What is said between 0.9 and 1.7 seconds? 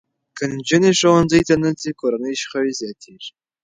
ښوونځي ته نه